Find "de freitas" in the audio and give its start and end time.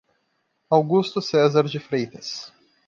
1.67-2.51